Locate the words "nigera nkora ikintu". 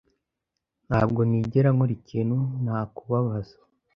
1.29-2.37